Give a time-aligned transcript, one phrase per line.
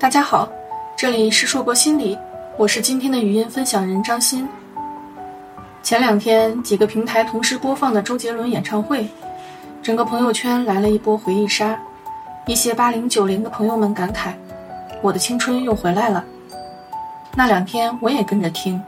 [0.00, 0.48] 大家好，
[0.96, 2.16] 这里是硕博心理，
[2.56, 4.48] 我是今天的语音分享人张欣。
[5.82, 9.08] 前两天几个平台同时播放的周杰伦演唱会，
[9.82, 11.76] 整个朋友圈来了一波回忆杀，
[12.46, 14.30] 一些八零九零的朋友们感慨
[15.02, 16.24] ：“我的青春又回来了。”
[17.34, 18.80] 那两天我也跟着听，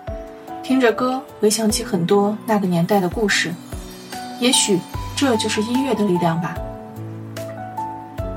[0.62, 3.52] 听着歌，回想起很多那个年代的故事。
[4.38, 4.79] 也许
[5.16, 6.54] 这就是音乐的力量吧。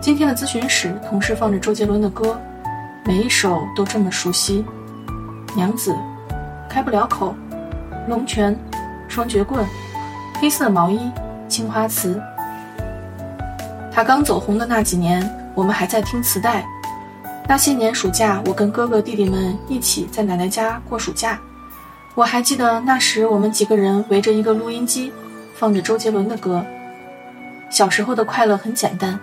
[0.01, 2.35] 今天的咨询室同时放着周杰伦的歌，
[3.05, 4.63] 每一首都这么熟悉。
[5.55, 5.93] 娘子，
[6.69, 7.35] 开不了口，
[8.07, 8.57] 龙泉，
[9.09, 9.65] 双截棍，
[10.39, 11.11] 黑色毛衣，
[11.49, 12.21] 青花瓷。
[13.91, 16.65] 他刚走红的那几年，我们还在听磁带。
[17.45, 21.37] 那些年暑假，我跟哥哥弟弟们一起在奶奶家过暑假。
[22.15, 25.11] 我还记得那时，我们几个人围着一个录音机，
[25.53, 26.65] 放着周杰伦的歌。
[27.69, 29.19] 小时候的快乐很简单，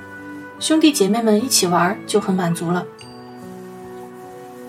[0.59, 2.85] 兄弟姐妹们一起玩就很满足了。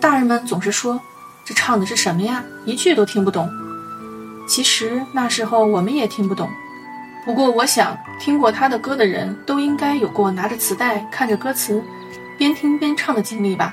[0.02, 0.99] 大人们总是说
[1.45, 2.44] ：“这唱的是什么呀？
[2.66, 3.47] 一句都听不懂。”
[4.49, 6.49] 其实那时候我们也听不懂。
[7.23, 11.81] 不过我想，听过他的歌的人都应该有过拿着磁带看着歌词。
[12.35, 13.69] 边听边唱的经历吧。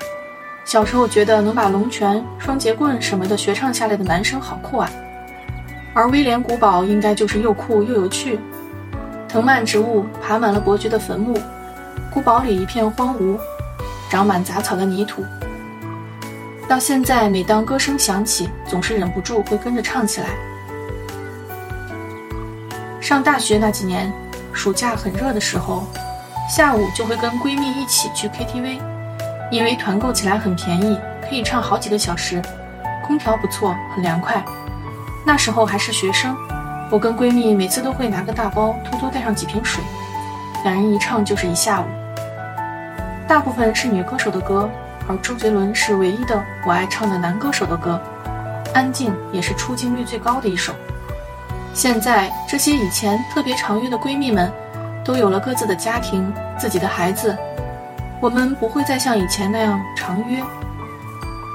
[0.63, 4.87] 小时候觉得能把龙泉、双截棍什么的学唱下来的男生好酷啊，
[5.95, 8.39] 而威廉古堡应该就是又酷又有趣。
[9.27, 11.35] 藤蔓植物爬满了伯爵的坟墓，
[12.13, 13.39] 古堡里一片荒芜，
[14.11, 15.25] 长满杂草的泥土。
[16.69, 20.27] 到现在，每当歌声响起，总是忍不住会跟着唱起来。
[23.01, 24.13] 上大学那几年，
[24.53, 25.83] 暑假很热的时候。
[26.47, 28.79] 下午就会跟闺蜜一起去 KTV，
[29.51, 32.39] 因为团购起来很便宜，可以唱好几个小时，
[33.05, 34.43] 空调不错，很凉快。
[35.25, 36.35] 那时候还是学生，
[36.91, 39.83] 我跟闺蜜每次都会拿个大包，偷偷带上几瓶水，
[40.63, 41.85] 两人一唱就是一下午。
[43.27, 44.69] 大部分是女歌手的歌，
[45.09, 47.99] 而周杰伦是唯一的我爱唱的男歌手的歌，
[48.73, 50.71] 《安静》也是出镜率最高的一首。
[51.73, 54.49] 现在这些以前特别常约的闺蜜们。
[55.01, 57.35] 都有了各自的家庭，自己的孩子，
[58.21, 60.39] 我们不会再像以前那样常约，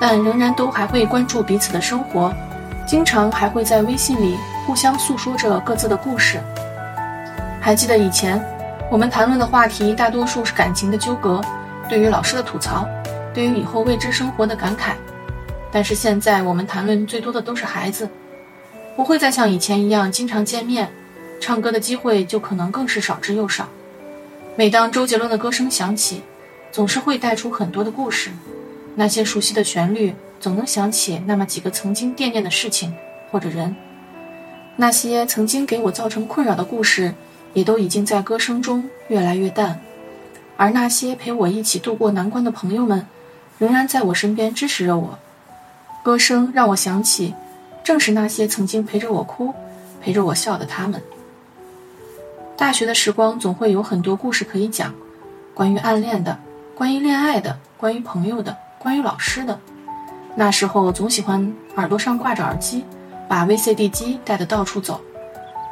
[0.00, 2.34] 但仍然都还会关注彼此的生活，
[2.84, 6.40] 经常还会在微信里互相诉说着各自的故事。
[7.60, 8.44] 还记得以前，
[8.90, 11.40] 我们谈论的话题大多数是感情的纠葛，
[11.88, 12.88] 对于老师的吐槽，
[13.34, 14.94] 对于以后未知生活的感慨，
[15.72, 18.08] 但是现在我们谈论最多的都是孩子，
[18.94, 20.88] 不会再像以前一样经常见面。
[21.40, 23.68] 唱歌的机会就可能更是少之又少。
[24.56, 26.22] 每当周杰伦的歌声响起，
[26.70, 28.30] 总是会带出很多的故事。
[28.94, 32.94] 那些熟悉的旋律，总能想起那么几个曾经惦念的事情
[33.30, 33.74] 或者人。
[34.76, 37.12] 那些曾经给我造成困扰的故事，
[37.52, 39.80] 也都已经在歌声中越来越淡。
[40.56, 43.04] 而那些陪我一起度过难关的朋友们，
[43.58, 45.18] 仍然在我身边支持着我。
[46.02, 47.34] 歌声让我想起，
[47.82, 49.54] 正是那些曾经陪着我哭、
[50.02, 51.00] 陪着我笑的他们。
[52.56, 54.94] 大学的时光总会有很多故事可以讲，
[55.54, 56.38] 关于暗恋的，
[56.74, 59.58] 关于恋爱的，关于朋友的，关于老师的。
[60.36, 62.84] 那时候总喜欢耳朵上挂着耳机，
[63.28, 65.00] 把 VCD 机带得到处走。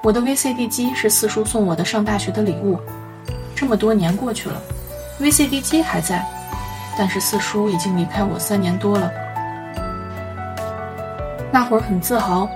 [0.02, 2.80] 我的 VCD 机是四叔送我的上大学的礼物。
[3.54, 4.60] 这么多年过去了
[5.20, 6.26] ，VCD 机还在，
[6.96, 9.10] 但是四叔已经离开我三年多了。
[11.50, 12.48] 那会儿很自豪，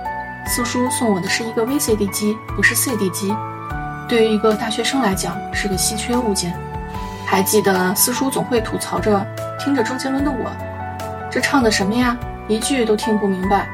[0.45, 3.35] 四叔送我的是一个 VCD 机，不是 CD 机。
[4.07, 6.53] 对于一个大学生来讲，是个稀缺物件。
[7.25, 9.25] 还记得四叔总会吐槽着，
[9.59, 10.49] 听着周杰伦的我，
[11.29, 12.17] 这唱的什么呀？
[12.47, 13.67] 一句都听不明白。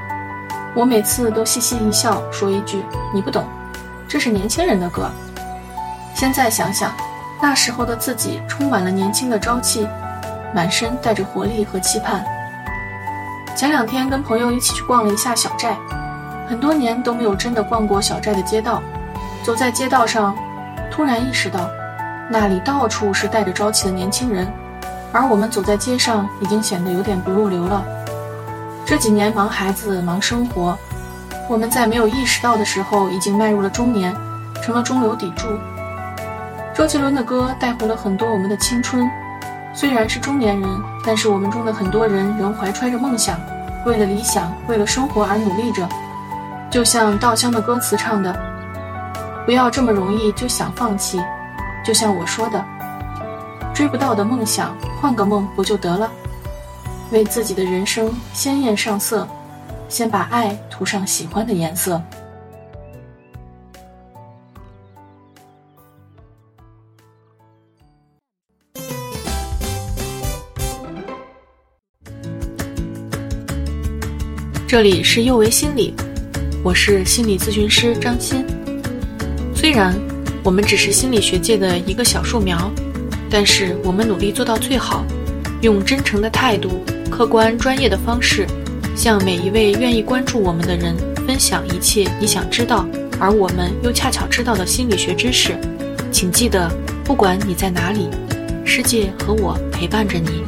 [0.76, 3.46] 我每次都嘻嘻一笑，说一句：“你不懂，
[4.08, 5.08] 这是年轻人的歌。”
[6.16, 6.92] 现在想想，
[7.40, 9.88] 那时候的自己充满了年轻的朝气，
[10.54, 12.24] 满身带着活力和期盼。
[13.56, 15.78] 前两天跟朋友一起去逛了一下小寨，
[16.48, 18.82] 很多年都没有真的逛过小寨的街道。
[19.44, 20.36] 走在街道上，
[20.90, 21.70] 突然意识到，
[22.30, 24.48] 那里到处是带着朝气的年轻人，
[25.12, 27.84] 而我们走在街上已经显得有点不入流了。
[28.86, 30.78] 这几年忙孩子、忙生活，
[31.50, 34.16] 我们在没有意识到的时候已经迈入了中年，
[34.62, 35.48] 成了中流砥柱。
[36.74, 39.10] 周杰伦的歌带回了很多我们的青春，
[39.74, 40.70] 虽然是中年人，
[41.04, 43.40] 但是我们中的很多人仍怀揣着梦想，
[43.86, 45.88] 为了理想、为了生活而努力着。
[46.70, 48.34] 就像稻香的歌词唱的。
[49.46, 51.20] 不要这么容易就想放弃，
[51.84, 52.64] 就像我说的，
[53.74, 56.10] 追不到的梦想，换个梦不就得了？
[57.12, 59.28] 为自己的人生鲜艳上色，
[59.90, 62.02] 先把爱涂上喜欢的颜色。
[74.74, 75.94] 这里是幼为心理，
[76.64, 78.44] 我是心理咨询师张欣。
[79.54, 79.96] 虽然
[80.44, 82.72] 我们只是心理学界的一个小树苗，
[83.30, 85.06] 但是我们努力做到最好，
[85.62, 88.48] 用真诚的态度、客观专业的方式，
[88.96, 90.96] 向每一位愿意关注我们的人
[91.28, 92.84] 分享一切你想知道，
[93.20, 95.56] 而我们又恰巧知道的心理学知识。
[96.12, 96.68] 请记得，
[97.04, 98.10] 不管你在哪里，
[98.66, 100.42] 世界和我陪伴着你。